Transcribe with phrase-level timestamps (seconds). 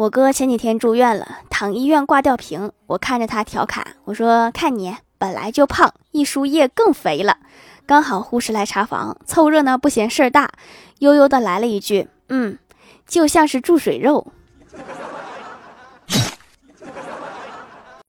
[0.00, 7.36] 我哥前几天住院了躺医院挂吊瓶我看着他调侃我说看你本来就胖一输液更肥了。
[7.84, 10.52] 刚好护士来查房凑热闹不嫌事儿大。
[11.00, 12.56] 悠悠的来了一句嗯
[13.06, 14.32] 就像是注水肉